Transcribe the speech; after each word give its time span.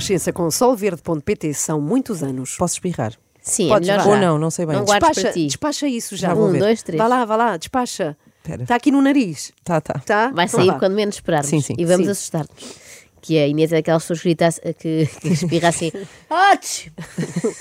Renascença 0.00 0.32
com 0.32 0.50
solverde.pt 0.50 1.54
são 1.54 1.80
muitos 1.80 2.22
anos. 2.22 2.56
Posso 2.56 2.74
espirrar? 2.74 3.12
Sim, 3.42 3.68
Podes 3.68 3.88
é 3.88 3.92
melhor 3.92 4.04
já. 4.04 4.10
Ou 4.10 4.16
não, 4.18 4.38
não 4.38 4.50
sei 4.50 4.66
bem. 4.66 4.76
Não 4.76 4.84
guardes 4.84 5.08
Despacha, 5.08 5.22
para 5.22 5.32
ti. 5.32 5.46
despacha 5.46 5.86
isso 5.88 6.16
já. 6.16 6.28
Já 6.28 6.34
vou 6.34 6.48
Um, 6.48 6.52
ver. 6.52 6.58
dois, 6.58 6.82
três. 6.82 6.98
Vá 7.00 7.06
lá, 7.06 7.24
vá 7.24 7.36
lá, 7.36 7.56
despacha. 7.56 8.16
Está 8.60 8.74
aqui 8.74 8.90
no 8.90 9.00
nariz. 9.00 9.52
Tá, 9.64 9.80
tá. 9.80 10.00
Tá? 10.04 10.30
Vai 10.30 10.48
sair 10.48 10.66
vá. 10.66 10.78
quando 10.78 10.94
menos 10.94 11.14
esperarmos. 11.16 11.48
Sim, 11.48 11.60
sim. 11.60 11.74
E 11.78 11.84
vamos 11.84 12.06
Sim. 12.06 12.12
assustar-nos. 12.12 12.90
Que 13.22 13.38
a 13.38 13.46
Inês 13.46 13.70
é 13.72 13.76
daquelas 13.76 14.02
pessoas 14.02 14.20
que 14.20 14.28
grita 14.28 14.46
assim- 14.46 14.60
que, 14.78 15.06
que 15.20 15.28
espirra 15.28 15.68
assim. 15.68 15.92
"Ach!" 16.30 16.90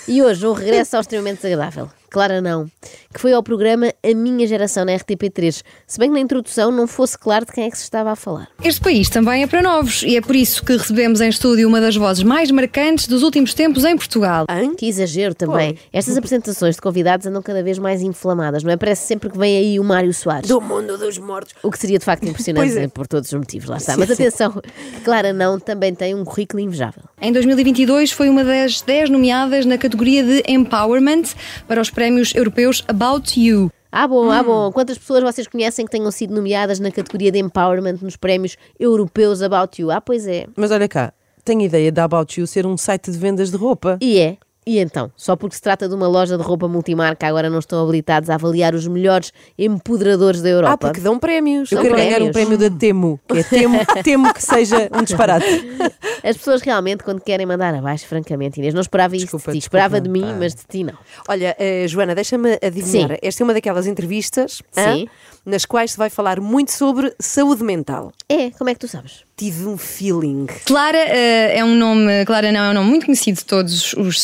e 0.07 0.21
hoje 0.23 0.48
um 0.48 0.53
regresso 0.53 0.95
ao 0.95 1.01
extremamente 1.01 1.41
desagradável. 1.41 1.90
Clara 2.09 2.41
não. 2.41 2.66
Que 3.13 3.20
foi 3.20 3.34
ao 3.34 3.44
programa 3.44 3.94
A 4.04 4.13
Minha 4.13 4.48
Geração 4.48 4.86
na 4.86 4.94
RTP3. 4.94 5.63
Se 5.88 5.99
bem 5.99 6.09
que 6.09 6.16
na 6.16 6.20
introdução 6.20 6.72
não 6.72 6.88
fosse 6.88 7.18
claro 7.18 7.45
de 7.45 7.52
quem 7.52 7.66
é 7.66 7.70
que 7.70 7.77
se 7.77 7.84
estava 7.84 8.12
a 8.12 8.16
falar. 8.16 8.48
Este 8.63 8.82
país 8.82 9.09
também 9.09 9.44
é 9.44 9.48
para 9.48 9.62
novos 9.62 10.04
e 10.04 10.18
é 10.18 10.22
por 10.22 10.35
isso 10.35 10.63
que 10.63 10.76
recebemos 10.76 11.22
em 11.22 11.30
estúdio 11.30 11.68
uma 11.68 11.80
das 11.80 11.95
vozes 11.95 12.23
mais 12.23 12.51
marcantes 12.51 13.07
dos 13.07 13.24
últimos 13.24 13.54
tempos 13.54 13.84
em 13.85 13.96
Portugal. 13.96 14.46
Hã? 14.49 14.76
Que 14.76 14.88
exagero 14.88 15.34
também. 15.34 15.77
Estas 15.93 16.18
apresentações 16.18 16.76
de 16.76 16.82
convidados 16.82 17.26
andam 17.27 17.41
cada 17.41 17.63
vez 17.63 17.77
mais 17.77 18.01
inflamadas, 18.01 18.63
não 18.63 18.71
é? 18.71 18.77
Parece 18.77 19.07
sempre 19.07 19.29
que 19.29 19.38
vem 19.38 19.57
aí 19.57 19.79
o 19.79 19.84
Mário 19.84 20.13
Soares. 20.13 20.48
Do 20.48 20.60
mundo 20.60 20.98
dos 20.98 21.18
mortos. 21.18 21.54
O 21.63 21.71
que 21.71 21.77
seria 21.77 21.99
de 21.99 22.05
facto 22.05 22.23
impressionante 22.23 22.77
é. 22.77 22.88
por 22.88 23.07
todos 23.07 23.32
os 23.32 23.38
motivos, 23.38 23.70
lá 23.70 23.77
está. 23.77 23.96
Mas 23.98 24.10
atenção, 24.12 24.62
Clara 25.04 25.34
não 25.34 25.60
também 25.60 25.94
tem 25.94 26.16
um 26.16 26.23
currículo 26.23 26.62
invejável. 26.62 27.04
Em 27.21 27.32
2022 27.32 28.12
foi 28.12 28.29
uma 28.29 28.44
das 28.44 28.82
10 28.82 29.10
nomeadas 29.10 29.66
na 29.66 29.77
categoria 29.77 30.23
de 30.23 30.44
Empowerment 30.48 31.23
para 31.68 31.82
os 31.82 31.90
prémios 31.99 32.33
europeus 32.33 32.81
About 32.87 33.37
You. 33.37 33.69
Ah, 33.91 34.07
bom, 34.07 34.27
Hum. 34.27 34.31
ah, 34.31 34.41
bom. 34.41 34.71
Quantas 34.71 34.97
pessoas 34.97 35.21
vocês 35.21 35.47
conhecem 35.47 35.83
que 35.83 35.91
tenham 35.91 36.09
sido 36.11 36.33
nomeadas 36.33 36.79
na 36.79 36.89
categoria 36.91 37.29
de 37.29 37.39
Empowerment 37.39 37.97
nos 38.01 38.15
prémios 38.15 38.55
europeus 38.79 39.41
About 39.41 39.81
You? 39.81 39.91
Ah, 39.91 39.99
pois 39.99 40.25
é. 40.25 40.45
Mas 40.55 40.71
olha 40.71 40.87
cá, 40.87 41.11
tenho 41.43 41.59
ideia 41.61 41.91
da 41.91 42.05
About 42.05 42.39
You 42.39 42.47
ser 42.47 42.65
um 42.65 42.77
site 42.77 43.11
de 43.11 43.17
vendas 43.17 43.51
de 43.51 43.57
roupa. 43.57 43.97
E 43.99 44.17
é. 44.17 44.37
E 44.70 44.77
então, 44.77 45.12
só 45.17 45.35
porque 45.35 45.55
se 45.55 45.62
trata 45.63 45.89
de 45.89 45.95
uma 45.95 46.07
loja 46.07 46.37
de 46.37 46.43
roupa 46.43 46.67
multimarca, 46.67 47.25
agora 47.25 47.49
não 47.49 47.57
estão 47.57 47.81
habilitados 47.81 48.29
a 48.29 48.35
avaliar 48.35 48.76
os 48.76 48.87
melhores 48.87 49.31
empoderadores 49.57 50.43
da 50.43 50.49
Europa. 50.49 50.73
Ah, 50.73 50.77
porque 50.77 50.99
dão 51.01 51.17
prémios. 51.17 51.71
Eu 51.71 51.77
Dão 51.77 51.85
quero 51.85 51.95
ganhar 51.98 52.21
um 52.21 52.31
prémios. 52.31 52.34
prémio 52.34 52.57
da 52.70 52.70
Temo, 52.77 53.20
que 53.27 53.39
é 53.39 53.43
Temo, 53.43 53.79
temo 54.03 54.31
que 54.31 54.43
seja 54.43 54.87
um 54.93 55.01
disparate. 55.01 55.43
As 56.23 56.37
pessoas 56.37 56.61
realmente, 56.61 57.03
quando 57.03 57.20
querem 57.20 57.48
mandar 57.48 57.73
abaixo, 57.73 58.05
francamente, 58.05 58.59
Inês, 58.59 58.76
não 58.76 58.81
esperava 58.81 59.15
isso 59.15 59.26
Desculpa, 59.26 59.51
de 59.51 59.57
ti. 59.57 59.61
desculpa, 59.61 59.77
Esperava 59.79 59.99
de 59.99 60.07
mim, 60.07 60.35
mas 60.37 60.53
de 60.53 60.61
ti 60.70 60.83
não. 60.83 60.93
Olha, 61.27 61.55
eh, 61.57 61.87
Joana, 61.87 62.13
deixa-me 62.13 62.59
adivinhar. 62.61 63.09
Sim. 63.09 63.17
Esta 63.23 63.41
é 63.41 63.43
uma 63.43 63.54
daquelas 63.55 63.87
entrevistas 63.87 64.61
nas 65.45 65.66
quais 65.66 65.91
se 65.94 65.97
vai 65.97 66.11
falar 66.11 66.39
muito 66.39 66.72
sobre 66.72 67.11
saúde 67.19 67.63
mental. 67.63 68.11
É, 68.29 68.51
como 68.51 68.69
é 68.69 68.73
que 68.75 68.79
tu 68.81 68.88
sabes? 68.88 69.23
Tive 69.35 69.66
um 69.66 69.78
feeling. 69.78 70.47
Clara 70.66 70.97
eh, 70.97 71.57
é 71.57 71.63
um 71.63 71.73
nome, 71.73 72.25
Clara 72.25 72.51
não 72.51 72.59
é 72.59 72.69
um 72.69 72.73
nome 72.73 72.89
muito 72.89 73.06
conhecido 73.06 73.38
de 73.38 73.45
todos 73.45 73.94
os 73.94 74.22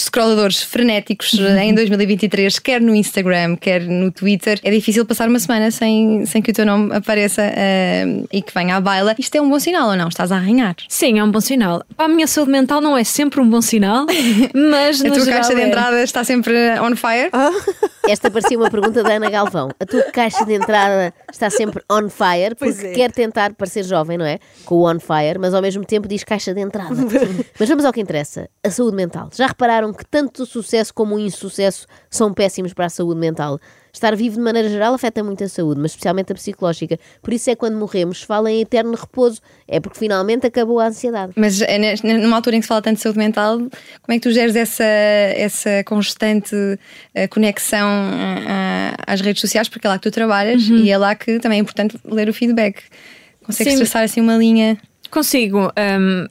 frenéticos 0.63 1.33
eh, 1.39 1.63
em 1.63 1.73
2023, 1.73 2.59
quer 2.59 2.81
no 2.81 2.93
Instagram, 2.95 3.55
quer 3.55 3.81
no 3.81 4.11
Twitter. 4.11 4.59
É 4.63 4.71
difícil 4.71 5.05
passar 5.05 5.27
uma 5.27 5.39
semana 5.39 5.71
sem, 5.71 6.25
sem 6.25 6.41
que 6.41 6.51
o 6.51 6.53
teu 6.53 6.65
nome 6.65 6.93
apareça 6.95 7.41
eh, 7.43 8.05
e 8.31 8.41
que 8.41 8.53
venha 8.53 8.75
à 8.75 8.81
baila. 8.81 9.15
Isto 9.17 9.35
é 9.35 9.41
um 9.41 9.49
bom 9.49 9.59
sinal 9.59 9.89
ou 9.89 9.95
não? 9.95 10.07
Estás 10.07 10.31
a 10.31 10.37
arranhar. 10.37 10.75
Sim, 10.87 11.19
é 11.19 11.23
um 11.23 11.31
bom 11.31 11.41
sinal. 11.41 11.83
Para 11.95 12.05
a 12.05 12.09
minha 12.09 12.27
saúde 12.27 12.51
mental 12.51 12.81
não 12.81 12.97
é 12.97 13.03
sempre 13.03 13.39
um 13.39 13.49
bom 13.49 13.61
sinal, 13.61 14.05
mas 14.53 15.01
A 15.01 15.09
tua 15.09 15.25
geral 15.25 15.41
caixa 15.41 15.55
de 15.55 15.61
é. 15.61 15.67
entrada 15.67 16.03
está 16.03 16.23
sempre 16.23 16.53
on 16.79 16.95
fire. 16.95 17.29
Esta 18.07 18.29
parecia 18.29 18.57
uma 18.57 18.69
pergunta 18.69 19.01
da 19.01 19.13
Ana 19.15 19.29
Galvão. 19.29 19.69
A 19.79 19.85
tua 19.85 20.03
caixa 20.03 20.45
de 20.45 20.53
entrada 20.53 21.11
está 21.31 21.49
sempre 21.49 21.83
on 21.91 22.07
fire, 22.07 22.55
porque 22.55 22.85
é. 22.85 22.93
quer 22.93 23.11
tentar 23.11 23.53
parecer 23.55 23.83
jovem, 23.83 24.17
não 24.17 24.25
é? 24.25 24.37
Com 24.63 24.75
o 24.75 24.91
on 24.91 24.99
fire, 24.99 25.39
mas 25.39 25.55
ao 25.55 25.61
mesmo 25.61 25.83
tempo 25.83 26.07
diz 26.07 26.23
caixa 26.23 26.53
de 26.53 26.61
entrada. 26.61 26.95
mas 27.59 27.67
vamos 27.67 27.83
ao 27.83 27.91
que 27.91 27.99
interessa: 27.99 28.47
a 28.63 28.69
saúde 28.69 28.95
mental. 28.95 29.29
Já 29.33 29.47
repararam 29.47 29.91
que 29.91 30.05
tanto 30.15 30.43
o 30.43 30.45
sucesso 30.45 30.93
como 30.93 31.15
o 31.15 31.19
insucesso 31.19 31.85
são 32.09 32.33
péssimos 32.33 32.73
para 32.73 32.85
a 32.85 32.89
saúde 32.89 33.19
mental? 33.19 33.59
Estar 33.91 34.15
vivo 34.15 34.35
de 34.37 34.41
maneira 34.41 34.69
geral 34.69 34.93
afeta 34.93 35.21
muito 35.21 35.43
a 35.43 35.49
saúde, 35.49 35.79
mas 35.81 35.91
especialmente 35.91 36.31
a 36.31 36.35
psicológica. 36.35 36.97
Por 37.21 37.33
isso 37.33 37.49
é 37.49 37.55
quando 37.55 37.75
morremos, 37.77 38.19
se 38.19 38.25
fala 38.25 38.49
em 38.49 38.61
eterno 38.61 38.93
repouso. 38.95 39.41
É 39.67 39.79
porque 39.81 39.99
finalmente 39.99 40.47
acabou 40.47 40.79
a 40.79 40.87
ansiedade. 40.87 41.33
Mas 41.35 41.59
nes- 41.59 42.01
numa 42.01 42.37
altura 42.37 42.55
em 42.55 42.59
que 42.59 42.63
se 42.65 42.67
fala 42.69 42.81
tanto 42.81 42.95
de 42.97 43.01
saúde 43.03 43.19
mental, 43.19 43.57
como 43.57 43.69
é 44.09 44.13
que 44.13 44.19
tu 44.21 44.31
geres 44.31 44.55
essa, 44.55 44.83
essa 44.85 45.83
constante 45.85 46.55
eh, 47.13 47.27
conexão 47.27 47.87
ah, 48.47 48.95
às 49.05 49.19
redes 49.19 49.41
sociais? 49.41 49.67
Porque 49.67 49.85
é 49.85 49.89
lá 49.89 49.97
que 49.97 50.03
tu 50.03 50.11
trabalhas 50.11 50.63
e 50.63 50.89
é 50.89 50.97
lá 50.97 51.13
que 51.15 51.39
também 51.39 51.59
é 51.59 51.61
importante 51.61 51.97
ler 52.05 52.29
o 52.29 52.33
feedback. 52.33 52.83
Consegues 53.45 53.73
Sim. 53.73 53.79
traçar 53.79 54.03
assim 54.03 54.21
uma 54.21 54.37
linha? 54.37 54.77
Consigo. 55.11 55.71
hum, 55.99 56.27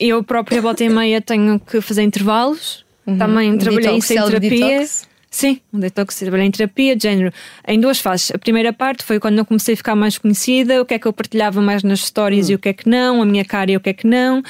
eu 0.00 0.22
própria, 0.22 0.60
volta 0.62 0.84
e 0.84 0.88
meia, 0.88 1.20
tenho 1.20 1.58
que 1.58 1.80
fazer 1.80 2.02
intervalos. 2.02 2.84
Também 3.16 3.52
Um 3.52 3.58
trabalhei 3.58 3.86
detox, 4.00 4.10
em 4.10 4.14
terapia. 4.14 4.50
detox. 4.50 5.08
Sim, 5.30 5.60
um 5.70 5.78
detox, 5.78 6.16
trabalhei 6.18 6.46
em 6.46 6.50
terapia, 6.50 6.96
de 6.96 7.02
género, 7.02 7.32
em 7.66 7.78
duas 7.78 8.00
fases. 8.00 8.30
A 8.34 8.38
primeira 8.38 8.72
parte 8.72 9.04
foi 9.04 9.20
quando 9.20 9.36
eu 9.38 9.44
comecei 9.44 9.74
a 9.74 9.76
ficar 9.76 9.94
mais 9.94 10.16
conhecida, 10.16 10.80
o 10.80 10.86
que 10.86 10.94
é 10.94 10.98
que 10.98 11.06
eu 11.06 11.12
partilhava 11.12 11.60
mais 11.60 11.82
nas 11.82 12.00
stories 12.00 12.48
e 12.48 12.54
o 12.54 12.58
que 12.58 12.70
é 12.70 12.72
que 12.72 12.88
não, 12.88 13.20
a 13.20 13.26
minha 13.26 13.44
cara 13.44 13.70
e 13.70 13.76
o 13.76 13.80
que 13.80 13.90
é 13.90 13.92
que 13.92 14.06
não. 14.06 14.42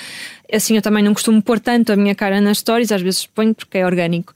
Assim, 0.52 0.76
eu 0.76 0.82
também 0.82 1.02
não 1.02 1.12
costumo 1.12 1.42
pôr 1.42 1.58
tanto 1.58 1.92
a 1.92 1.96
minha 1.96 2.14
cara 2.14 2.40
nas 2.40 2.58
stories, 2.58 2.92
às 2.92 3.02
vezes 3.02 3.26
ponho 3.26 3.54
porque 3.54 3.78
é 3.78 3.84
orgânico. 3.84 4.32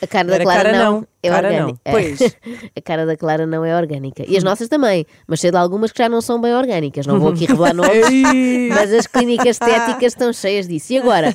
A 0.00 0.06
cara 0.06 0.28
da 0.28 0.34
Era 0.34 0.44
Clara 0.44 0.72
cara 0.72 0.84
não, 0.84 0.92
não, 0.92 1.06
é 1.22 1.28
cara 1.28 1.48
orgânica. 1.48 1.80
não. 1.84 1.92
Pois. 1.92 2.20
a 2.76 2.80
cara 2.80 3.06
da 3.06 3.16
Clara 3.16 3.46
não 3.46 3.64
é 3.64 3.76
orgânica. 3.76 4.24
E 4.26 4.36
as 4.36 4.44
nossas 4.44 4.68
também, 4.68 5.06
mas 5.26 5.40
sei 5.40 5.50
de 5.50 5.56
algumas 5.56 5.92
que 5.92 5.98
já 5.98 6.08
não 6.08 6.20
são 6.20 6.40
bem 6.40 6.54
orgânicas. 6.54 7.06
Não 7.06 7.18
vou 7.18 7.30
aqui 7.30 7.46
revelar 7.46 7.74
nomes, 7.74 8.68
mas 8.74 8.92
as 8.92 9.06
clínicas 9.06 9.58
estéticas 9.60 10.12
estão 10.12 10.32
cheias 10.32 10.66
disso. 10.68 10.92
E 10.92 10.98
agora, 10.98 11.34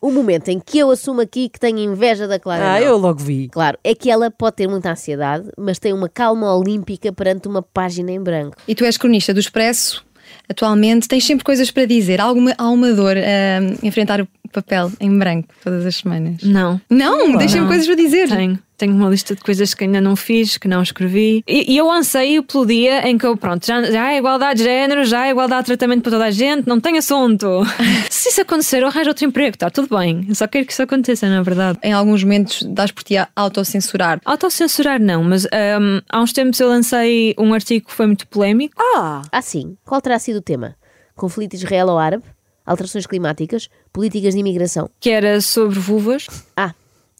o 0.00 0.10
momento 0.10 0.48
em 0.48 0.60
que 0.60 0.78
eu 0.78 0.90
assumo 0.90 1.20
aqui 1.20 1.48
que 1.48 1.58
tenho 1.58 1.78
inveja 1.78 2.26
da 2.26 2.38
Clara. 2.38 2.76
Ah, 2.76 2.80
não. 2.80 2.86
eu 2.86 2.96
logo 2.96 3.20
vi. 3.20 3.48
Claro, 3.48 3.78
é 3.82 3.94
que 3.94 4.10
ela 4.10 4.30
pode 4.30 4.56
ter 4.56 4.68
muita 4.68 4.90
ansiedade, 4.90 5.48
mas 5.58 5.78
tem 5.78 5.92
uma 5.92 6.08
calma 6.08 6.54
olímpica 6.54 7.12
perante 7.12 7.48
uma 7.48 7.62
página 7.62 8.10
em 8.10 8.20
branco. 8.20 8.56
E 8.66 8.74
tu 8.74 8.84
és 8.84 8.96
cronista 8.96 9.34
do 9.34 9.40
Expresso, 9.40 10.04
atualmente, 10.48 11.08
tens 11.08 11.26
sempre 11.26 11.44
coisas 11.44 11.70
para 11.70 11.84
dizer. 11.84 12.20
Há 12.20 12.24
alguma, 12.24 12.54
há 12.56 12.70
uma 12.70 12.92
dor 12.92 13.16
a 13.16 13.86
enfrentar 13.86 14.20
o 14.20 14.28
papel 14.54 14.90
em 15.00 15.16
branco 15.18 15.48
todas 15.62 15.84
as 15.84 15.96
semanas? 15.96 16.42
Não. 16.42 16.80
Não, 16.88 17.28
Não. 17.28 17.66
coisas 17.66 17.86
para 17.86 17.96
dizer. 17.96 18.28
Tenho. 18.28 18.58
Tenho 18.76 18.92
uma 18.92 19.08
lista 19.08 19.36
de 19.36 19.40
coisas 19.40 19.72
que 19.72 19.84
ainda 19.84 20.00
não 20.00 20.16
fiz, 20.16 20.58
que 20.58 20.66
não 20.66 20.82
escrevi. 20.82 21.44
E, 21.46 21.72
e 21.74 21.76
eu 21.76 21.88
anseio 21.88 22.42
pelo 22.42 22.66
dia 22.66 23.08
em 23.08 23.16
que 23.16 23.24
eu, 23.24 23.36
pronto, 23.36 23.64
já, 23.64 23.80
já 23.84 24.02
há 24.02 24.16
igualdade 24.16 24.58
de 24.58 24.64
género, 24.64 25.04
já 25.04 25.20
há 25.20 25.30
igualdade 25.30 25.62
de 25.62 25.66
tratamento 25.66 26.02
para 26.02 26.10
toda 26.10 26.24
a 26.24 26.30
gente, 26.32 26.66
não 26.66 26.80
tem 26.80 26.98
assunto. 26.98 27.46
Se 28.10 28.30
isso 28.30 28.40
acontecer, 28.40 28.82
eu 28.82 28.88
arranjo 28.88 29.10
outro 29.10 29.24
emprego, 29.26 29.54
está 29.54 29.70
tudo 29.70 29.96
bem. 29.96 30.26
Eu 30.28 30.34
só 30.34 30.48
quero 30.48 30.66
que 30.66 30.72
isso 30.72 30.82
aconteça, 30.82 31.28
na 31.28 31.40
verdade. 31.42 31.78
Em 31.84 31.92
alguns 31.92 32.24
momentos 32.24 32.64
dás 32.64 32.90
por 32.90 33.04
ti 33.04 33.16
a 33.16 33.28
autocensurar. 33.36 34.20
Autocensurar 34.24 35.00
não, 35.00 35.22
mas 35.22 35.44
hum, 35.44 36.00
há 36.10 36.20
uns 36.20 36.32
tempos 36.32 36.58
eu 36.58 36.68
lancei 36.68 37.32
um 37.38 37.54
artigo 37.54 37.86
que 37.86 37.92
foi 37.94 38.06
muito 38.06 38.26
polémico. 38.26 38.74
Ah, 38.96 39.22
Ah, 39.30 39.40
sim. 39.40 39.76
Qual 39.84 40.00
terá 40.00 40.18
sido 40.18 40.38
o 40.38 40.42
tema? 40.42 40.74
Conflito 41.14 41.54
israelo-árabe? 41.54 42.24
Alterações 42.66 43.06
climáticas? 43.06 43.68
Políticas 43.92 44.34
de 44.34 44.40
imigração? 44.40 44.90
que 45.00 45.10
era 45.10 45.40
sobre 45.40 45.78
vulvas. 45.78 46.26
Ah, 46.56 46.72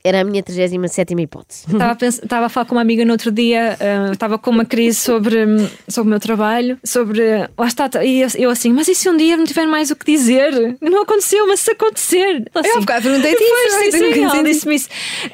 era 0.07 0.21
a 0.21 0.25
minha 0.25 0.43
37 0.43 1.15
hipótese. 1.19 1.65
Estava 1.67 1.93
a, 1.93 1.95
pens- 1.97 2.21
estava 2.23 2.45
a 2.47 2.49
falar 2.51 2.67
com 2.67 2.75
uma 2.75 2.83
amiga 2.83 3.07
no 3.07 3.13
outro 3.13 3.31
dia, 3.33 3.75
ah, 3.81 4.13
estava 4.13 4.37
com 4.39 4.51
uma 4.51 4.67
crise 4.67 4.99
sobre, 4.99 5.47
hum, 5.47 5.67
sobre 5.89 6.09
o 6.09 6.11
meu 6.11 6.21
trabalho, 6.21 6.79
sobre. 6.85 7.23
Lá 7.57 7.67
está, 7.67 7.89
e 8.05 8.21
eu, 8.21 8.29
eu 8.37 8.51
assim, 8.51 8.71
mas 8.71 8.87
e 8.89 8.95
se 8.95 9.09
um 9.09 9.17
dia 9.17 9.35
não 9.35 9.45
tiver 9.47 9.65
mais 9.67 9.91
o 9.91 9.97
que 9.97 10.05
dizer? 10.05 10.77
Não 10.81 11.03
aconteceu, 11.03 11.47
mas 11.47 11.61
se 11.61 11.71
acontecer. 11.71 12.45
Ela 12.55 12.67
Eu 12.67 12.71
assim, 12.71 12.81
bocado 12.81 13.03
perguntei-te 13.09 13.43
isso, 13.43 13.79
sim, 13.81 13.91
sim, 14.15 14.25
ela 14.25 14.43
disse-me 14.43 14.75
isso. 14.75 14.89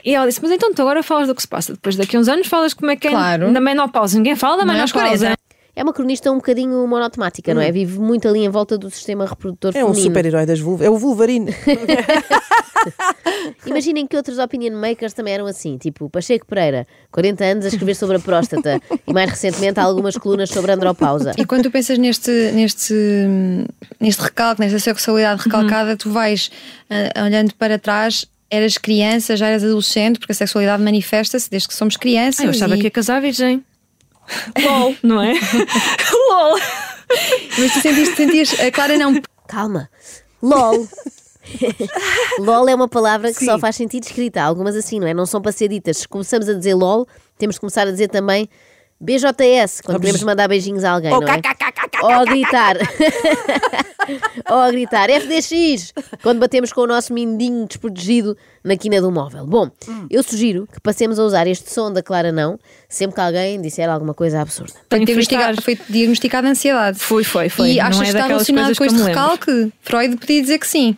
E 0.05 0.15
ela 0.15 0.27
disse, 0.29 0.41
mas 0.41 0.53
então 0.53 0.73
tu 0.73 0.83
agora 0.83 1.03
falas 1.03 1.27
do 1.27 1.35
que 1.35 1.43
se 1.43 1.49
passa. 1.49 1.73
Depois 1.73 1.97
daqui 1.97 2.17
a 2.17 2.21
uns 2.21 2.29
anos 2.29 2.47
falas 2.47 2.73
como 2.73 2.93
é 2.93 2.97
que 2.97 3.09
é. 3.09 3.11
Claro. 3.11 3.53
Da 3.53 3.61
menopausa. 3.61 4.17
Ninguém 4.17 4.37
fala 4.37 4.59
da 4.59 4.65
Não 4.67 4.75
é 4.75 4.77
menopausa. 4.77 5.37
40. 5.75 5.81
É 5.81 5.83
uma 5.83 5.93
cronista 5.93 6.31
um 6.31 6.37
bocadinho 6.37 6.87
monotemática, 6.87 7.55
não 7.55 7.61
é? 7.61 7.71
Vive 7.71 7.99
muito 7.99 8.29
ali 8.29 8.41
em 8.41 8.49
volta 8.49 8.77
do 8.77 8.91
sistema 8.91 9.27
reprodutor 9.27 9.73
É 9.75 9.85
um 9.85 9.89
feminino. 9.89 10.09
super-herói 10.09 10.47
das 10.47 10.61
vulvas. 10.61 10.87
É 10.87 10.91
o 10.91 10.97
Wolverine. 10.99 11.51
Imaginem 13.67 14.07
que 14.07 14.17
outros 14.17 14.39
opinion 14.39 14.75
makers 14.79 15.13
também 15.13 15.35
eram 15.35 15.47
assim, 15.47 15.77
tipo 15.77 16.09
Pacheco 16.09 16.47
Pereira, 16.47 16.87
40 17.11 17.45
anos 17.45 17.65
a 17.65 17.69
escrever 17.69 17.95
sobre 17.95 18.17
a 18.17 18.21
próstata 18.21 18.81
e 19.07 19.13
mais 19.13 19.31
recentemente 19.31 19.79
há 19.79 19.83
algumas 19.83 20.17
colunas 20.17 20.51
sobre 20.51 20.73
a 20.73 20.75
andropausa. 20.75 21.33
E 21.37 21.45
quando 21.45 21.65
tu 21.65 21.71
pensas 21.71 21.99
neste, 21.99 22.31
neste, 22.53 22.95
neste 24.01 24.23
recalque, 24.23 24.61
nesta 24.61 24.79
sexualidade 24.79 25.43
recalcada, 25.43 25.97
tu 25.97 26.11
vais 26.11 26.51
ah, 26.89 27.25
olhando 27.25 27.55
para 27.55 27.79
trás. 27.79 28.27
Eras 28.53 28.77
criança, 28.77 29.37
já 29.37 29.47
eras 29.47 29.63
adolescente, 29.63 30.19
porque 30.19 30.33
a 30.33 30.35
sexualidade 30.35 30.83
manifesta-se 30.83 31.49
desde 31.49 31.69
que 31.69 31.75
somos 31.75 31.97
crianças. 31.97 32.41
Ah, 32.41 32.45
eu 32.47 32.51
achava 32.51 32.75
e- 32.77 32.79
que 32.81 32.85
ia 32.87 32.91
casar 32.91 33.21
virgem. 33.21 33.65
LOL, 34.59 34.97
não 35.03 35.23
é? 35.23 35.33
LOL. 35.33 36.59
Mas 37.59 37.73
tu 37.73 37.81
sentiste, 37.81 38.17
sentias. 38.17 38.61
A 38.61 38.71
Clara 38.71 38.97
não. 38.97 39.21
Calma. 39.47 39.91
LOL. 40.43 40.89
LOL 42.39 42.69
é 42.69 42.75
uma 42.75 42.89
palavra 42.89 43.33
que 43.33 43.45
só 43.45 43.59
faz 43.59 43.77
sentido 43.77 44.05
escrita. 44.05 44.41
Há 44.41 44.45
Algumas 44.45 44.77
assim, 44.77 45.01
não 45.01 45.07
é? 45.07 45.15
Não 45.15 45.27
são 45.27 45.43
para 45.43 45.53
ser 45.53 45.69
ditas. 45.69 45.99
Se 45.99 46.09
começamos 46.09 46.49
a 46.49 46.55
dizer 46.55 46.75
LOL, 46.75 47.07
temos 47.39 47.57
que 47.57 47.61
começar 47.61 47.87
a 47.87 47.91
dizer 47.91 48.09
também 48.09 48.49
BJS, 49.01 49.81
quando 49.81 49.99
queremos 50.01 50.23
mandar 50.23 50.47
beijinhos 50.47 50.85
a 50.85 50.91
alguém, 50.91 51.13
Ou 51.13 51.23
não 51.23 51.29
é? 51.29 51.41
Ou 52.03 52.11
a 52.11 52.25
gritar. 52.25 52.77
Ou 54.51 54.59
a 54.59 54.71
gritar 54.71 55.09
FDX, 55.09 55.93
quando 56.23 56.39
batemos 56.39 56.73
com 56.73 56.83
o 56.83 56.87
nosso 56.87 57.13
mindinho 57.13 57.67
desprotegido 57.67 58.37
na 58.63 58.77
quina 58.77 59.01
do 59.01 59.11
móvel. 59.11 59.47
Bom, 59.47 59.71
eu 60.11 60.23
sugiro 60.23 60.69
que 60.71 60.81
passemos 60.81 61.19
a 61.19 61.25
usar 61.25 61.47
este 61.47 61.73
som 61.73 61.93
da 61.93 62.03
Clara 62.03 62.31
Não 62.31 62.59
sempre 62.89 63.15
que 63.15 63.21
alguém 63.21 63.61
disser 63.61 63.89
alguma 63.89 64.13
coisa 64.13 64.41
absurda. 64.43 64.75
Foi 64.91 65.05
diagnosticada, 65.05 65.63
foi 65.63 65.79
diagnosticada 65.89 66.49
a 66.49 66.51
ansiedade. 66.51 66.99
Foi, 66.99 67.25
foi, 67.25 67.49
foi. 67.49 67.73
E 67.73 67.77
Não 67.77 67.87
achas 67.87 68.01
é 68.01 68.03
que 68.03 68.09
está 68.09 68.21
daquelas 68.21 68.47
relacionado 68.47 68.77
coisas 68.77 68.97
com 68.97 69.09
este 69.09 69.09
recalque? 69.09 69.73
Freud 69.81 70.17
podia 70.17 70.43
dizer 70.43 70.59
que 70.59 70.67
sim. 70.67 70.97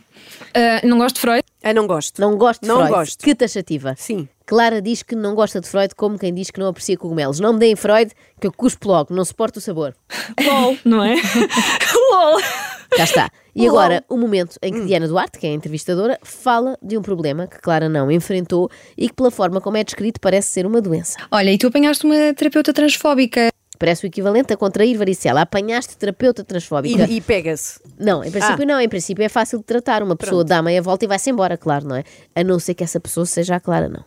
Ah, 0.54 0.80
não 0.84 0.98
gosto 0.98 1.16
de 1.16 1.20
Freud. 1.20 1.42
Ah, 1.62 1.72
não 1.72 1.86
gosto. 1.86 2.20
Não 2.20 2.36
gosto 2.36 2.62
de 2.62 2.68
Não 2.68 2.76
Freud. 2.76 2.92
gosto. 2.92 3.24
Que 3.24 3.34
taxativa. 3.34 3.94
Sim. 3.96 4.28
Clara 4.44 4.82
diz 4.82 5.02
que 5.02 5.14
não 5.14 5.34
gosta 5.34 5.60
de 5.60 5.68
Freud 5.68 5.94
como 5.94 6.18
quem 6.18 6.34
diz 6.34 6.50
que 6.50 6.58
não 6.60 6.66
aprecia 6.68 6.96
cogumelos. 6.96 7.38
Não 7.40 7.52
me 7.52 7.58
deem 7.58 7.76
Freud, 7.76 8.12
que 8.40 8.46
eu 8.46 8.52
cuspo 8.52 8.88
logo, 8.88 9.14
não 9.14 9.24
suporto 9.24 9.58
o 9.58 9.60
sabor. 9.60 9.94
LOL, 10.44 10.76
não 10.84 11.02
é? 11.04 11.14
LOL. 12.10 12.40
Já 12.96 13.04
está. 13.04 13.30
E 13.54 13.66
agora, 13.68 14.02
o 14.08 14.16
momento 14.16 14.56
em 14.62 14.72
que 14.72 14.84
Diana 14.86 15.06
Duarte, 15.06 15.38
que 15.38 15.46
é 15.46 15.50
a 15.50 15.52
entrevistadora, 15.52 16.18
fala 16.22 16.76
de 16.82 16.96
um 16.98 17.02
problema 17.02 17.46
que 17.46 17.58
Clara 17.60 17.88
não 17.88 18.10
enfrentou 18.10 18.70
e 18.96 19.08
que, 19.08 19.14
pela 19.14 19.30
forma 19.30 19.60
como 19.60 19.76
é 19.76 19.84
descrito, 19.84 20.20
parece 20.20 20.48
ser 20.48 20.66
uma 20.66 20.80
doença. 20.80 21.18
Olha, 21.30 21.50
e 21.50 21.58
tu 21.58 21.66
apanhaste 21.68 22.04
uma 22.04 22.34
terapeuta 22.34 22.72
transfóbica. 22.72 23.48
Parece 23.82 24.04
o 24.04 24.06
equivalente 24.06 24.52
a 24.52 24.56
contrair 24.56 24.96
varicela. 24.96 25.40
Apanhaste 25.40 25.96
terapeuta 25.96 26.44
transfóbica. 26.44 27.04
E, 27.10 27.16
e 27.16 27.20
pega-se. 27.20 27.80
Não, 27.98 28.22
em 28.22 28.30
princípio 28.30 28.62
Ah. 28.62 28.66
não. 28.66 28.80
Em 28.80 28.88
princípio 28.88 29.24
é 29.24 29.28
fácil 29.28 29.58
de 29.58 29.64
tratar. 29.64 30.02
Uma 30.04 30.14
pessoa 30.14 30.44
dá 30.44 30.62
meia 30.62 30.80
volta 30.80 31.04
e 31.04 31.08
vai-se 31.08 31.28
embora, 31.30 31.56
claro, 31.56 31.86
não 31.88 31.96
é? 31.96 32.04
A 32.34 32.44
não 32.44 32.60
ser 32.60 32.74
que 32.74 32.84
essa 32.84 33.00
pessoa 33.00 33.26
seja 33.26 33.56
a 33.56 33.60
Clara, 33.60 33.88
não. 33.88 34.04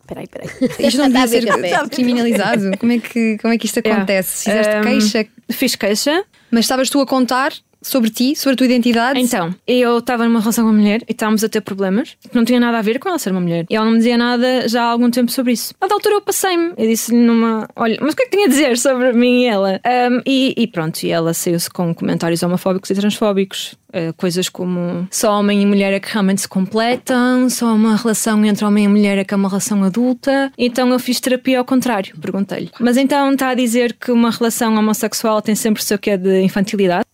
Espera 0.00 0.20
aí, 0.20 0.24
espera 0.24 0.44
aí. 0.44 0.70
Isto 0.88 0.98
não 0.98 1.06
Está 1.06 1.22
a 1.22 1.26
devia 1.26 1.40
ser 1.40 1.46
café. 1.72 1.88
criminalizado. 1.88 2.78
Como 2.78 2.92
é 2.92 2.98
que, 2.98 3.38
como 3.38 3.54
é 3.54 3.58
que 3.58 3.66
isto 3.66 3.78
acontece? 3.84 4.44
Fizeste 4.44 4.76
Um, 4.76 4.82
queixa, 4.82 5.26
Fiz 5.50 5.74
queixa. 5.76 6.24
mas 6.50 6.64
estavas 6.64 6.90
tu 6.90 7.00
a 7.00 7.06
contar 7.06 7.52
sobre 7.82 8.10
ti, 8.10 8.34
sobre 8.36 8.54
a 8.54 8.56
tua 8.56 8.66
identidade? 8.66 9.20
Então, 9.20 9.54
eu 9.66 9.98
estava 9.98 10.24
numa 10.24 10.40
relação 10.40 10.64
com 10.64 10.70
uma 10.70 10.78
mulher 10.78 11.02
e 11.08 11.12
estávamos 11.12 11.44
a 11.44 11.48
ter 11.48 11.60
problemas 11.60 12.16
que 12.28 12.34
não 12.34 12.44
tinha 12.44 12.60
nada 12.60 12.78
a 12.78 12.82
ver 12.82 12.98
com 12.98 13.08
ela 13.08 13.18
ser 13.18 13.30
uma 13.30 13.40
mulher. 13.40 13.66
E 13.68 13.76
ela 13.76 13.84
não 13.84 13.92
me 13.92 13.98
dizia 13.98 14.16
nada 14.16 14.68
já 14.68 14.82
há 14.84 14.90
algum 14.90 15.10
tempo 15.10 15.30
sobre 15.30 15.52
isso. 15.52 15.74
A 15.80 15.92
altura 15.92 16.16
eu 16.16 16.20
passei-me 16.20 16.72
e 16.76 16.86
disse-lhe 16.86 17.18
numa. 17.18 17.68
Olha, 17.76 17.98
mas 18.00 18.12
o 18.12 18.16
que 18.16 18.22
é 18.22 18.26
que 18.26 18.32
tinha 18.32 18.46
a 18.46 18.48
dizer 18.48 18.78
sobre 18.78 19.12
mim 19.12 19.42
e 19.42 19.46
ela? 19.46 19.80
Um, 20.10 20.20
e, 20.26 20.54
e 20.56 20.66
pronto, 20.66 21.02
e 21.02 21.10
ela 21.10 21.32
saiu-se 21.32 21.70
com 21.70 21.94
comentários 21.94 22.42
homofóbicos 22.42 22.90
e 22.90 22.94
transfóbicos. 22.94 23.74
Uh, 23.88 24.12
coisas 24.16 24.48
como 24.48 25.08
só 25.10 25.38
homem 25.38 25.62
e 25.62 25.66
mulher 25.66 25.92
é 25.92 26.00
que 26.00 26.12
realmente 26.12 26.42
se 26.42 26.48
completam, 26.48 27.48
só 27.48 27.72
uma 27.72 27.96
relação 27.96 28.44
entre 28.44 28.64
homem 28.64 28.84
e 28.84 28.88
mulher 28.88 29.16
é 29.16 29.24
que 29.24 29.32
é 29.32 29.36
uma 29.36 29.48
relação 29.48 29.82
adulta. 29.84 30.52
Então 30.58 30.92
eu 30.92 30.98
fiz 30.98 31.18
terapia 31.18 31.58
ao 31.58 31.64
contrário, 31.64 32.14
perguntei-lhe. 32.20 32.70
Mas 32.78 32.96
então 32.96 33.32
está 33.32 33.50
a 33.50 33.54
dizer 33.54 33.94
que 33.94 34.10
uma 34.10 34.30
relação 34.30 34.76
homossexual 34.76 35.40
tem 35.40 35.54
sempre 35.54 35.80
o 35.80 35.84
seu 35.84 35.98
quê 35.98 36.16
de 36.16 36.42
infantilidade? 36.42 37.06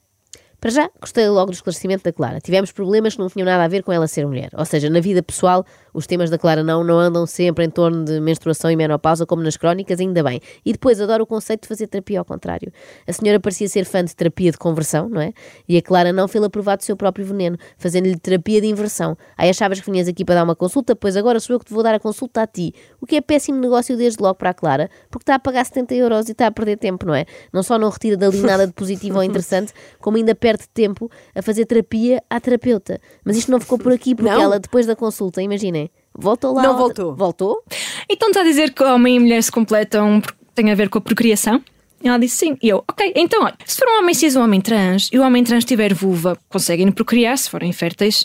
Para 0.62 0.70
já, 0.70 0.88
gostei 1.00 1.28
logo 1.28 1.50
do 1.50 1.54
esclarecimento 1.54 2.04
da 2.04 2.12
Clara. 2.12 2.40
Tivemos 2.40 2.70
problemas 2.70 3.14
que 3.16 3.20
não 3.20 3.28
tinham 3.28 3.44
nada 3.44 3.64
a 3.64 3.66
ver 3.66 3.82
com 3.82 3.92
ela 3.92 4.06
ser 4.06 4.24
mulher. 4.24 4.48
Ou 4.56 4.64
seja, 4.64 4.88
na 4.88 5.00
vida 5.00 5.20
pessoal, 5.20 5.66
os 5.92 6.06
temas 6.06 6.30
da 6.30 6.38
Clara 6.38 6.62
não, 6.62 6.82
não 6.82 6.98
andam 6.98 7.26
sempre 7.26 7.64
em 7.64 7.70
torno 7.70 8.04
de 8.04 8.20
menstruação 8.20 8.70
e 8.70 8.76
menopausa, 8.76 9.26
como 9.26 9.42
nas 9.42 9.56
crónicas, 9.56 10.00
ainda 10.00 10.22
bem. 10.22 10.40
E 10.64 10.72
depois, 10.72 11.00
adoro 11.00 11.24
o 11.24 11.26
conceito 11.26 11.62
de 11.62 11.68
fazer 11.68 11.86
terapia 11.86 12.18
ao 12.18 12.24
contrário. 12.24 12.72
A 13.06 13.12
senhora 13.12 13.38
parecia 13.38 13.68
ser 13.68 13.84
fã 13.84 14.04
de 14.04 14.14
terapia 14.14 14.50
de 14.50 14.58
conversão, 14.58 15.08
não 15.08 15.20
é? 15.20 15.32
E 15.68 15.76
a 15.76 15.82
Clara 15.82 16.12
não 16.12 16.26
fez-lhe 16.28 16.48
provar 16.48 16.76
do 16.76 16.82
seu 16.84 16.96
próprio 16.96 17.24
veneno, 17.24 17.56
fazendo-lhe 17.76 18.16
terapia 18.18 18.60
de 18.60 18.66
inversão. 18.66 19.16
Aí 19.36 19.50
achavas 19.50 19.80
que 19.80 19.90
vinhas 19.90 20.08
aqui 20.08 20.24
para 20.24 20.36
dar 20.36 20.44
uma 20.44 20.56
consulta, 20.56 20.96
pois 20.96 21.16
agora 21.16 21.38
sou 21.40 21.54
eu 21.54 21.60
que 21.60 21.66
te 21.66 21.74
vou 21.74 21.82
dar 21.82 21.94
a 21.94 22.00
consulta 22.00 22.42
a 22.42 22.46
ti. 22.46 22.74
O 23.00 23.06
que 23.06 23.16
é 23.16 23.20
péssimo 23.20 23.58
negócio 23.60 23.96
desde 23.96 24.22
logo 24.22 24.34
para 24.36 24.50
a 24.50 24.54
Clara, 24.54 24.90
porque 25.10 25.22
está 25.22 25.34
a 25.34 25.38
pagar 25.38 25.64
70 25.64 25.94
euros 25.94 26.28
e 26.28 26.32
está 26.32 26.46
a 26.46 26.50
perder 26.50 26.76
tempo, 26.78 27.06
não 27.06 27.14
é? 27.14 27.26
Não 27.52 27.62
só 27.62 27.78
não 27.78 27.88
retira 27.90 28.16
dali 28.16 28.40
nada 28.40 28.66
de 28.66 28.72
positivo 28.72 29.18
ou 29.18 29.22
interessante, 29.22 29.72
como 30.00 30.16
ainda 30.16 30.34
perde 30.34 30.68
tempo 30.72 31.10
a 31.34 31.42
fazer 31.42 31.66
terapia 31.66 32.22
à 32.28 32.40
terapeuta. 32.40 33.00
Mas 33.24 33.36
isto 33.36 33.50
não 33.50 33.60
ficou 33.60 33.78
por 33.78 33.92
aqui, 33.92 34.14
porque 34.14 34.30
Não. 34.30 34.40
ela, 34.40 34.58
depois 34.58 34.86
da 34.86 34.96
consulta, 34.96 35.42
imaginem, 35.42 35.81
voltou 36.14 36.54
lá. 36.54 36.62
Não 36.62 36.78
outra- 36.78 37.04
voltou. 37.04 37.14
Voltou? 37.16 37.62
Então 38.08 38.28
está 38.28 38.40
a 38.40 38.44
dizer 38.44 38.72
que 38.72 38.82
homem 38.82 39.16
e 39.16 39.20
mulher 39.20 39.42
se 39.42 39.50
completam 39.52 40.20
porque 40.20 40.38
tem 40.54 40.70
a 40.70 40.74
ver 40.74 40.88
com 40.88 40.98
a 40.98 41.00
procriação? 41.00 41.62
E 42.04 42.08
ela 42.08 42.18
disse 42.18 42.36
sim. 42.36 42.56
E 42.60 42.68
eu, 42.68 42.78
ok, 42.78 43.12
então 43.14 43.44
olha, 43.44 43.54
se 43.64 43.76
for 43.78 43.86
um 43.88 44.00
homem 44.00 44.12
cis 44.12 44.34
e 44.34 44.38
um 44.38 44.42
homem 44.42 44.60
trans 44.60 45.08
e 45.12 45.18
o 45.20 45.22
homem 45.22 45.44
trans 45.44 45.64
tiver 45.64 45.94
vulva, 45.94 46.36
conseguem 46.48 46.90
procriar 46.90 47.38
se 47.38 47.48
forem 47.48 47.72
férteis 47.72 48.24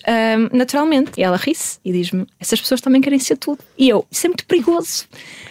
naturalmente. 0.51 1.11
E 1.15 1.23
ela 1.23 1.37
ri-se 1.37 1.77
e 1.85 1.91
diz-me: 1.91 2.25
essas 2.39 2.59
pessoas 2.59 2.81
também 2.81 3.01
querem 3.01 3.19
ser 3.19 3.37
tudo. 3.37 3.59
E 3.77 3.87
eu, 3.87 4.03
isso 4.09 4.25
é 4.25 4.29
muito 4.29 4.45
perigoso. 4.47 5.05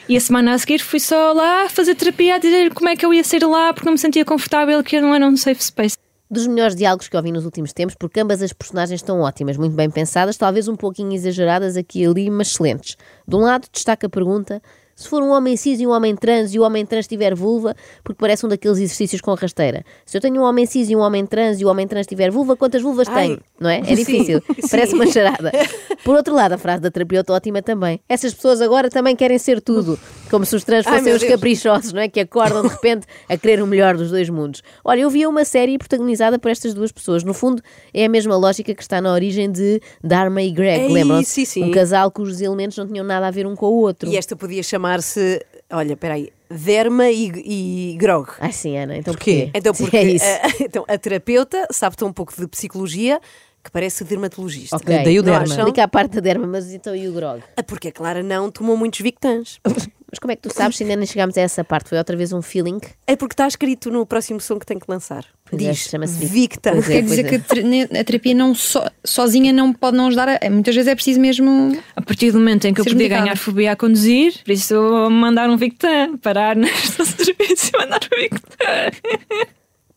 E 0.08 0.16
a 0.16 0.20
semana 0.20 0.54
a 0.54 0.58
seguir 0.58 0.80
fui 0.80 0.98
só 1.00 1.32
lá 1.32 1.68
fazer 1.68 1.94
terapia 1.94 2.34
a 2.34 2.38
dizer 2.38 2.74
como 2.74 2.88
é 2.88 2.96
que 2.96 3.06
eu 3.06 3.14
ia 3.14 3.22
sair 3.22 3.44
lá 3.44 3.72
porque 3.72 3.86
não 3.86 3.92
me 3.92 3.98
sentia 3.98 4.24
confortável 4.24 4.82
que 4.82 4.96
eu 4.96 5.02
não 5.02 5.14
era 5.14 5.24
um 5.26 5.36
safe 5.36 5.62
space. 5.62 5.96
Dos 6.28 6.46
melhores 6.46 6.74
diálogos 6.74 7.08
que 7.08 7.16
ouvi 7.16 7.30
nos 7.30 7.44
últimos 7.44 7.72
tempos, 7.72 7.94
porque 7.94 8.18
ambas 8.18 8.42
as 8.42 8.52
personagens 8.52 9.00
estão 9.00 9.20
ótimas, 9.20 9.56
muito 9.56 9.74
bem 9.76 9.88
pensadas, 9.88 10.36
talvez 10.36 10.66
um 10.66 10.74
pouquinho 10.74 11.12
exageradas 11.12 11.76
aqui 11.76 12.02
e 12.02 12.06
ali, 12.06 12.28
mas 12.30 12.48
excelentes. 12.48 12.96
De 13.26 13.36
um 13.36 13.40
lado, 13.40 13.68
destaca 13.72 14.08
a 14.08 14.10
pergunta: 14.10 14.60
se 14.96 15.08
for 15.08 15.22
um 15.22 15.28
homem 15.30 15.56
cis 15.58 15.78
e 15.78 15.86
um 15.86 15.90
homem 15.90 16.16
trans 16.16 16.54
e 16.54 16.58
o 16.58 16.62
homem 16.62 16.86
trans 16.86 17.06
tiver 17.06 17.34
vulva, 17.34 17.76
porque 18.02 18.18
parece 18.18 18.46
um 18.46 18.48
daqueles 18.48 18.78
exercícios 18.78 19.20
com 19.20 19.34
rasteira. 19.34 19.84
Se 20.06 20.16
eu 20.16 20.22
tenho 20.22 20.40
um 20.40 20.44
homem 20.44 20.64
cis 20.64 20.88
e 20.88 20.96
um 20.96 21.00
homem 21.00 21.26
trans 21.26 21.60
e 21.60 21.66
o 21.66 21.68
homem 21.68 21.86
trans 21.86 22.06
tiver 22.06 22.30
vulva, 22.30 22.56
quantas 22.56 22.80
vulvas 22.80 23.06
Ai. 23.08 23.28
tem? 23.28 23.40
Não 23.60 23.68
é? 23.68 23.80
É 23.80 23.82
difícil. 23.94 24.40
sim. 24.40 24.68
Parece 24.70 24.94
uma 24.94 25.06
charada. 25.06 25.52
Por 26.04 26.16
outro 26.16 26.34
lado, 26.34 26.52
a 26.52 26.58
frase 26.58 26.80
da 26.82 26.90
terapeuta 26.90 27.32
ótima 27.32 27.62
também. 27.62 28.00
Essas 28.08 28.32
pessoas 28.34 28.60
agora 28.60 28.88
também 28.88 29.14
querem 29.16 29.38
ser 29.38 29.60
tudo. 29.60 29.98
Como 30.30 30.44
se 30.44 30.56
os 30.56 30.64
trans 30.64 30.84
fossem 30.84 31.12
os 31.12 31.22
caprichosos, 31.22 31.92
não 31.92 32.00
é? 32.00 32.08
Que 32.08 32.20
acordam 32.20 32.62
de 32.62 32.68
repente 32.68 33.06
a 33.28 33.36
querer 33.36 33.62
o 33.62 33.66
melhor 33.66 33.96
dos 33.96 34.10
dois 34.10 34.28
mundos. 34.28 34.62
Olha, 34.84 35.00
eu 35.00 35.10
vi 35.10 35.26
uma 35.26 35.44
série 35.44 35.78
protagonizada 35.78 36.38
por 36.38 36.50
estas 36.50 36.74
duas 36.74 36.90
pessoas. 36.92 37.22
No 37.24 37.32
fundo, 37.34 37.62
é 37.92 38.04
a 38.04 38.08
mesma 38.08 38.36
lógica 38.36 38.74
que 38.74 38.82
está 38.82 39.00
na 39.00 39.12
origem 39.12 39.50
de 39.50 39.80
Dharma 40.02 40.42
e 40.42 40.50
Greg, 40.50 40.84
Ei, 40.86 40.92
lembram-se? 40.92 41.30
sim, 41.30 41.44
sim. 41.44 41.64
Um 41.64 41.70
casal 41.70 42.10
cujos 42.10 42.40
elementos 42.40 42.76
não 42.76 42.86
tinham 42.86 43.04
nada 43.04 43.26
a 43.26 43.30
ver 43.30 43.46
um 43.46 43.54
com 43.54 43.66
o 43.66 43.80
outro. 43.80 44.08
E 44.08 44.16
esta 44.16 44.34
podia 44.36 44.62
chamar-se, 44.62 45.44
olha, 45.72 45.92
espera 45.92 46.14
aí, 46.14 46.30
Derma 46.48 47.08
e, 47.10 47.92
e 47.92 47.96
Grog. 47.98 48.28
Ai 48.38 48.52
sim, 48.52 48.76
Ana, 48.76 48.96
então 48.96 49.12
Porquê? 49.12 49.46
porquê? 49.46 49.58
Então, 49.58 49.74
Sim, 49.74 49.82
porque 49.84 49.96
é 49.96 50.04
isso. 50.04 50.24
a, 50.24 50.40
então, 50.64 50.84
a 50.86 50.96
terapeuta 50.96 51.66
sabe 51.72 51.96
tão 51.96 52.08
um 52.08 52.12
pouco 52.12 52.32
de 52.36 52.46
psicologia 52.46 53.20
que 53.66 53.70
parece 53.70 54.02
dermatologista. 54.04 54.76
Ok, 54.76 54.86
daí 55.04 55.18
o 55.18 55.22
não 55.22 55.32
derma. 55.32 55.46
Explica 55.54 55.84
a 55.84 55.88
parte 55.88 56.14
da 56.14 56.20
derma, 56.20 56.46
mas 56.46 56.72
então 56.72 56.94
e 56.96 57.06
o 57.08 57.12
grog? 57.12 57.42
Ah, 57.56 57.62
Porque 57.62 57.88
a 57.88 57.92
Clara 57.92 58.22
não 58.22 58.50
tomou 58.50 58.76
muitos 58.76 59.00
Victans. 59.00 59.58
Mas 60.08 60.20
como 60.20 60.30
é 60.30 60.36
que 60.36 60.42
tu 60.42 60.54
sabes 60.54 60.76
se 60.76 60.84
ainda 60.84 60.94
nem 60.94 61.04
chegámos 61.04 61.36
a 61.36 61.40
essa 61.40 61.64
parte? 61.64 61.88
Foi 61.88 61.98
outra 61.98 62.16
vez 62.16 62.32
um 62.32 62.40
feeling? 62.40 62.78
É 63.08 63.16
porque 63.16 63.32
está 63.32 63.44
escrito 63.48 63.90
no 63.90 64.06
próximo 64.06 64.40
som 64.40 64.56
que 64.56 64.64
tem 64.64 64.78
que 64.78 64.86
lançar. 64.88 65.24
Pois 65.50 65.60
é, 65.60 65.70
Diz 65.72 65.78
chama-se 65.78 66.14
Vic- 66.20 66.30
Victan. 66.32 66.72
Pois 66.74 66.88
é. 66.88 66.92
Quer 66.92 67.02
dizer 67.02 67.24
que 67.28 67.34
a 67.34 67.38
ter- 67.40 67.64
ne- 67.64 67.82
a 68.00 68.04
terapia 68.04 68.32
não 68.32 68.54
só- 68.54 68.88
sozinha 69.04 69.52
não 69.52 69.72
pode 69.72 69.96
não 69.96 70.06
ajudar. 70.06 70.28
a- 70.28 70.48
Muitas 70.48 70.76
vezes 70.76 70.88
é 70.88 70.94
preciso 70.94 71.18
mesmo. 71.20 71.76
A 71.96 72.00
partir 72.00 72.30
do 72.30 72.38
momento 72.38 72.66
em 72.68 72.72
que 72.72 72.80
eu 72.80 72.84
Ser 72.84 72.90
podia 72.90 73.02
medicada. 73.06 73.24
ganhar 73.24 73.36
fobia 73.36 73.72
a 73.72 73.76
conduzir, 73.76 74.32
por 74.44 74.52
isso 74.52 74.74
eu 74.74 74.88
vou 74.88 75.10
mandar 75.10 75.50
um 75.50 75.56
Victan, 75.56 76.16
parar 76.18 76.54
nesta 76.54 77.02
serviço 77.04 77.72
e 77.74 77.76
mandar 77.76 77.98
um 78.04 78.20
Victan. 78.20 78.90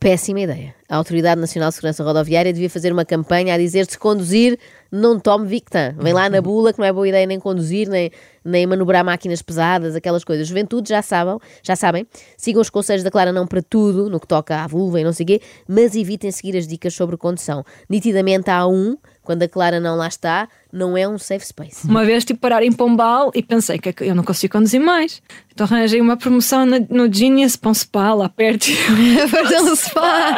Péssima 0.02 0.40
ideia. 0.40 0.74
A 0.88 0.96
Autoridade 0.96 1.42
Nacional 1.42 1.68
de 1.68 1.76
Segurança 1.76 2.02
Rodoviária 2.06 2.54
devia 2.54 2.70
fazer 2.70 2.94
uma 2.94 3.04
campanha 3.04 3.54
a 3.54 3.58
dizer 3.58 3.86
se 3.86 4.00
conduzir, 4.00 4.58
não 4.90 5.20
tome 5.20 5.46
Victan. 5.46 5.94
Vem 6.00 6.14
lá 6.14 6.30
na 6.30 6.42
bula 6.42 6.72
que 6.72 6.80
não 6.80 6.86
é 6.86 6.94
boa 6.94 7.06
ideia 7.06 7.28
nem 7.28 7.38
conduzir, 7.38 7.90
nem, 7.90 8.10
nem 8.42 8.66
manobrar 8.66 9.04
máquinas 9.04 9.42
pesadas, 9.42 9.98
aquelas 9.98 10.24
coisas. 10.24 10.48
Juventude 10.48 10.88
já 10.88 11.02
sabem, 11.02 11.38
já 11.62 11.76
sabem. 11.76 12.08
Sigam 12.38 12.62
os 12.62 12.70
conselhos 12.70 13.04
da 13.04 13.12
Clara 13.12 13.34
não 13.34 13.46
para 13.46 13.62
tudo, 13.62 14.10
no 14.10 14.22
que 14.22 14.28
toca 14.28 14.64
à 14.64 14.68
vulva 14.68 15.02
e 15.02 15.04
não 15.04 15.12
sei 15.12 15.26
quê, 15.26 15.42
mas 15.68 15.94
evitem 15.94 16.32
seguir 16.32 16.56
as 16.56 16.66
dicas 16.66 16.94
sobre 16.94 17.18
condução. 17.18 17.66
Nitidamente 17.90 18.50
há 18.50 18.66
um, 18.66 18.96
quando 19.24 19.44
a 19.44 19.48
Clara 19.48 19.80
não 19.80 19.96
lá 19.96 20.08
está, 20.08 20.48
não 20.72 20.98
é 20.98 21.08
um 21.08 21.18
safe 21.18 21.46
space. 21.46 21.88
Uma 21.88 22.04
vez 22.04 22.26
tive 22.26 22.40
parar 22.40 22.64
em 22.64 22.72
Pombal 22.72 23.32
e 23.36 23.44
pensei 23.44 23.78
que 23.78 23.90
é 23.90 23.94
que 23.94 24.04
eu 24.04 24.16
não 24.16 24.24
consigo 24.24 24.54
conduzir 24.54 24.80
mais. 24.80 25.22
Então 25.52 25.66
arranjei 25.66 26.02
uma 26.02 26.18
promoção 26.18 26.66
no 26.66 27.12
Genius 27.12 27.56
para 27.56 27.70
um 27.70 27.74
spa 27.74 28.14
lá 28.14 28.30
perto. 28.30 28.66
Fazer 29.30 29.60
um 29.60 29.76
spa. 29.76 30.38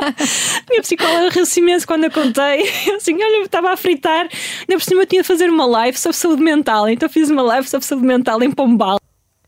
Minha 0.69 0.81
psicóloga 0.81 1.29
riu-se 1.29 1.59
imenso 1.59 1.87
quando 1.87 2.05
eu 2.05 2.11
contei. 2.11 2.61
Eu 2.87 2.95
assim, 2.95 3.13
olha, 3.13 3.37
eu 3.37 3.43
estava 3.43 3.71
a 3.71 3.77
fritar 3.77 4.27
Ainda 4.61 4.79
por 4.79 4.81
cima 4.81 5.01
eu 5.01 5.05
tinha 5.05 5.21
de 5.21 5.27
fazer 5.27 5.49
uma 5.49 5.65
live 5.65 5.97
sobre 5.97 6.17
saúde 6.17 6.41
mental, 6.41 6.89
então 6.89 7.07
fiz 7.09 7.29
uma 7.29 7.41
live 7.41 7.67
sobre 7.67 7.85
saúde 7.85 8.05
mental 8.05 8.41
em 8.41 8.51
Pombal. 8.51 8.99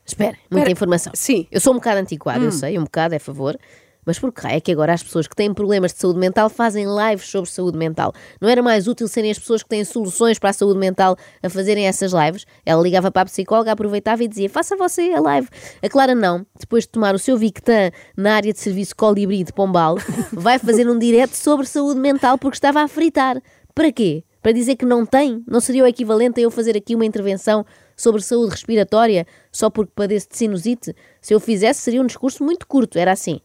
Espera, 0.05 0.37
muita 0.51 0.69
informação. 0.69 1.13
Sim. 1.15 1.47
Eu 1.51 1.61
sou 1.61 1.73
um 1.73 1.77
bocado 1.77 1.99
antiquado, 1.99 2.43
eu 2.43 2.51
sei, 2.51 2.77
um 2.77 2.83
bocado, 2.83 3.15
é 3.15 3.19
favor. 3.19 3.57
Mas 4.05 4.19
por 4.19 4.31
que 4.31 4.41
raio 4.41 4.57
é 4.57 4.61
que 4.61 4.71
agora 4.71 4.93
as 4.93 5.03
pessoas 5.03 5.27
que 5.27 5.35
têm 5.35 5.53
problemas 5.53 5.93
de 5.93 5.99
saúde 5.99 6.19
mental 6.19 6.49
fazem 6.49 6.85
lives 6.85 7.27
sobre 7.27 7.49
saúde 7.49 7.77
mental? 7.77 8.13
Não 8.39 8.49
era 8.49 8.61
mais 8.61 8.87
útil 8.87 9.07
serem 9.07 9.31
as 9.31 9.39
pessoas 9.39 9.63
que 9.63 9.69
têm 9.69 9.83
soluções 9.83 10.37
para 10.39 10.49
a 10.49 10.53
saúde 10.53 10.79
mental 10.79 11.17
a 11.41 11.49
fazerem 11.49 11.87
essas 11.87 12.11
lives? 12.11 12.45
Ela 12.65 12.81
ligava 12.81 13.11
para 13.11 13.23
a 13.23 13.25
psicóloga, 13.25 13.71
aproveitava 13.71 14.23
e 14.23 14.27
dizia: 14.27 14.49
Faça 14.49 14.75
você 14.75 15.13
a 15.13 15.21
live. 15.21 15.47
A 15.81 15.89
Clara 15.89 16.15
não, 16.15 16.45
depois 16.59 16.83
de 16.83 16.89
tomar 16.89 17.15
o 17.15 17.19
seu 17.19 17.37
Victan 17.37 17.91
na 18.15 18.35
área 18.35 18.51
de 18.51 18.59
serviço 18.59 18.95
Colibri 18.95 19.43
de 19.43 19.53
Pombal, 19.53 19.97
vai 20.33 20.59
fazer 20.59 20.89
um 20.89 20.97
direto 20.97 21.35
sobre 21.35 21.65
saúde 21.65 21.99
mental 21.99 22.37
porque 22.37 22.55
estava 22.55 22.81
a 22.81 22.87
fritar. 22.87 23.41
Para 23.73 23.91
quê? 23.91 24.23
Para 24.41 24.51
dizer 24.51 24.75
que 24.75 24.85
não 24.85 25.05
tem? 25.05 25.41
Não 25.47 25.61
seria 25.61 25.85
o 25.85 25.87
equivalente 25.87 26.39
a 26.41 26.43
eu 26.43 26.51
fazer 26.51 26.75
aqui 26.75 26.95
uma 26.95 27.05
intervenção 27.05 27.65
sobre 27.95 28.21
saúde 28.21 28.51
respiratória 28.51 29.25
só 29.51 29.69
porque 29.69 29.93
padeço 29.95 30.27
de 30.29 30.37
sinusite? 30.37 30.93
Se 31.21 31.33
eu 31.33 31.39
fizesse, 31.39 31.81
seria 31.81 32.01
um 32.01 32.05
discurso 32.05 32.43
muito 32.43 32.67
curto, 32.67 32.99
era 32.99 33.13
assim. 33.13 33.39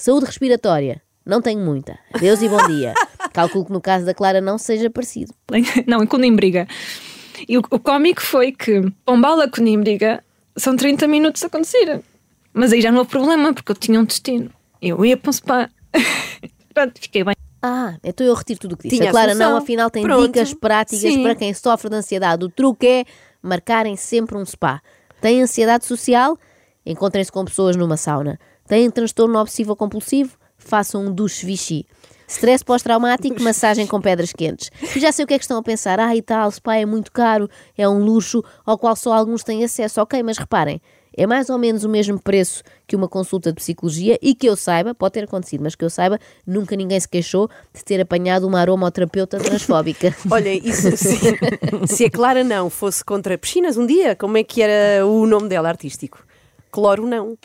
Saúde 0.00 0.24
respiratória. 0.24 1.02
Não 1.26 1.42
tenho 1.42 1.60
muita. 1.60 1.98
Adeus 2.14 2.40
e 2.40 2.48
bom 2.48 2.66
dia. 2.68 2.94
Calculo 3.34 3.66
que 3.66 3.72
no 3.72 3.82
caso 3.82 4.06
da 4.06 4.14
Clara 4.14 4.40
não 4.40 4.56
seja 4.56 4.88
parecido. 4.88 5.34
Não, 5.86 6.02
em 6.02 6.06
Conimbriga. 6.06 6.66
E 7.46 7.58
o, 7.58 7.62
o 7.70 7.78
cómico 7.78 8.22
foi 8.22 8.50
que 8.50 8.80
Pombal 9.04 9.38
a 9.42 9.50
Conimbriga 9.50 10.24
são 10.56 10.74
30 10.74 11.06
minutos 11.06 11.42
a 11.42 11.48
acontecer. 11.48 12.00
Mas 12.54 12.72
aí 12.72 12.80
já 12.80 12.90
não 12.90 13.00
houve 13.00 13.10
problema, 13.10 13.52
porque 13.52 13.72
eu 13.72 13.76
tinha 13.76 14.00
um 14.00 14.04
destino. 14.04 14.50
Eu 14.80 15.04
ia 15.04 15.18
para 15.18 15.28
um 15.28 15.32
spa. 15.34 15.68
Pronto, 16.72 16.98
fiquei 16.98 17.22
bem. 17.22 17.34
Ah, 17.60 17.98
então 18.02 18.26
eu 18.26 18.32
retiro 18.32 18.60
tudo 18.60 18.72
o 18.72 18.76
que 18.78 18.84
disse. 18.84 18.96
Tinha 18.96 19.10
a 19.10 19.12
Clara 19.12 19.34
não, 19.34 19.54
afinal 19.54 19.90
tem 19.90 20.02
Pronto. 20.02 20.28
dicas 20.28 20.54
práticas 20.54 21.12
Sim. 21.12 21.22
para 21.22 21.34
quem 21.34 21.52
sofre 21.52 21.90
de 21.90 21.96
ansiedade. 21.96 22.42
O 22.42 22.48
truque 22.48 22.86
é 22.86 23.04
marcarem 23.42 23.96
sempre 23.96 24.38
um 24.38 24.46
spa. 24.46 24.80
Tem 25.20 25.42
ansiedade 25.42 25.84
social? 25.84 26.38
Encontrem-se 26.86 27.30
com 27.30 27.44
pessoas 27.44 27.76
numa 27.76 27.98
sauna. 27.98 28.40
Têm 28.70 28.88
transtorno 28.88 29.36
obsessivo 29.36 29.74
compulsivo? 29.74 30.38
Façam 30.56 31.04
um 31.04 31.12
duche 31.12 31.44
Vichy. 31.44 31.84
Stress 32.28 32.64
pós-traumático, 32.64 33.42
massagem 33.42 33.84
com 33.84 34.00
pedras 34.00 34.32
quentes. 34.32 34.70
E 34.94 35.00
já 35.00 35.10
sei 35.10 35.24
o 35.24 35.26
que 35.26 35.34
é 35.34 35.38
que 35.38 35.42
estão 35.42 35.58
a 35.58 35.62
pensar. 35.64 35.98
Ah, 35.98 36.14
e 36.14 36.22
tal, 36.22 36.48
spa 36.52 36.76
é 36.76 36.86
muito 36.86 37.10
caro, 37.10 37.50
é 37.76 37.88
um 37.88 37.98
luxo 37.98 38.44
ao 38.64 38.78
qual 38.78 38.94
só 38.94 39.12
alguns 39.12 39.42
têm 39.42 39.64
acesso. 39.64 40.00
Ok, 40.00 40.22
mas 40.22 40.38
reparem, 40.38 40.80
é 41.16 41.26
mais 41.26 41.50
ou 41.50 41.58
menos 41.58 41.82
o 41.82 41.88
mesmo 41.88 42.16
preço 42.20 42.62
que 42.86 42.94
uma 42.94 43.08
consulta 43.08 43.50
de 43.50 43.56
psicologia 43.56 44.16
e 44.22 44.36
que 44.36 44.46
eu 44.46 44.54
saiba, 44.54 44.94
pode 44.94 45.14
ter 45.14 45.24
acontecido, 45.24 45.64
mas 45.64 45.74
que 45.74 45.84
eu 45.84 45.90
saiba, 45.90 46.20
nunca 46.46 46.76
ninguém 46.76 47.00
se 47.00 47.08
queixou 47.08 47.50
de 47.74 47.84
ter 47.84 48.00
apanhado 48.00 48.46
uma 48.46 48.60
aromoterapeuta 48.60 49.40
transfóbica. 49.40 50.14
Olha, 50.30 50.54
isso, 50.54 50.96
se, 50.96 51.18
se 51.88 52.04
a 52.04 52.10
Clara 52.10 52.44
não 52.44 52.70
fosse 52.70 53.04
contra 53.04 53.36
piscinas 53.36 53.76
um 53.76 53.84
dia, 53.84 54.14
como 54.14 54.36
é 54.36 54.44
que 54.44 54.62
era 54.62 55.04
o 55.04 55.26
nome 55.26 55.48
dela 55.48 55.68
artístico? 55.68 56.24
Cloro 56.70 57.04
não. 57.04 57.36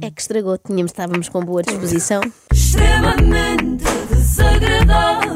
É 0.00 0.10
que 0.10 0.20
estragou, 0.20 0.56
tínhamos, 0.58 0.92
estávamos 0.92 1.28
com 1.28 1.44
boa 1.44 1.60
disposição. 1.60 2.20
extremamente 2.52 3.84
desagradável. 4.10 5.32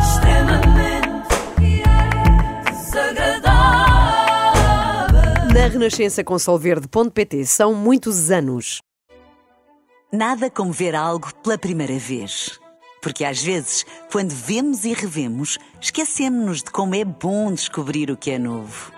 Extremamente 0.00 1.82
desagradável. 2.70 3.58
Na 5.52 5.66
Renascença 5.66 6.22
com 6.22 6.38
Solverde.pt 6.38 7.44
são 7.44 7.74
muitos 7.74 8.30
anos. 8.30 8.80
Nada 10.12 10.48
como 10.48 10.70
ver 10.72 10.94
algo 10.94 11.34
pela 11.42 11.58
primeira 11.58 11.98
vez. 11.98 12.60
Porque 13.02 13.24
às 13.24 13.42
vezes, 13.42 13.84
quando 14.12 14.30
vemos 14.30 14.84
e 14.84 14.92
revemos, 14.92 15.58
esquecemos-nos 15.80 16.62
de 16.62 16.70
como 16.70 16.94
é 16.94 17.04
bom 17.04 17.52
descobrir 17.52 18.12
o 18.12 18.16
que 18.16 18.30
é 18.30 18.38
novo. 18.38 18.97